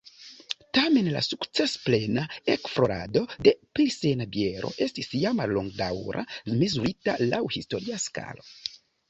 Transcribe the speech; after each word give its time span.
Tamen 0.75 1.09
la 1.15 1.19
sukcesplena 1.25 2.23
ekflorado 2.53 3.21
de 3.49 3.53
pilsena 3.81 4.27
biero 4.37 4.73
estis 4.87 5.11
ja 5.27 5.35
mallongdaŭra, 5.43 6.25
mezurita 6.65 7.17
laŭ 7.29 7.43
historia 7.59 8.03
skalo. 8.09 8.51